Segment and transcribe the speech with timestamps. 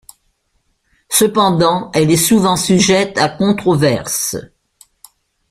[1.11, 4.35] Cependant, elle est souvent sujette à controverses.